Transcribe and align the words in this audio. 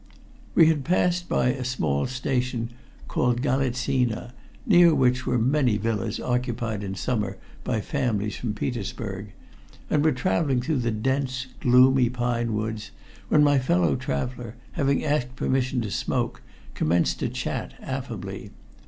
We 0.55 0.65
had 0.65 0.83
passed 0.83 1.29
by 1.29 1.49
a 1.49 1.63
small 1.63 2.07
station 2.07 2.71
called 3.07 3.43
Galitsina, 3.43 4.33
near 4.65 4.95
which 4.95 5.27
were 5.27 5.37
many 5.37 5.77
villas 5.77 6.19
occupied 6.19 6.83
in 6.83 6.95
summer 6.95 7.37
by 7.63 7.81
families 7.81 8.35
from 8.35 8.55
Petersburg, 8.55 9.31
and 9.91 10.03
were 10.03 10.11
traveling 10.11 10.59
through 10.59 10.79
the 10.79 10.89
dense 10.89 11.45
gloomy 11.59 12.09
pine 12.09 12.55
woods, 12.55 12.89
when 13.29 13.43
my 13.43 13.59
fellow 13.59 13.95
traveler, 13.95 14.55
having 14.71 15.03
asked 15.03 15.35
permission 15.35 15.81
to 15.81 15.91
smoke, 15.91 16.41
commenced 16.73 17.19
to 17.19 17.29
chat 17.29 17.75
affably. 17.79 18.49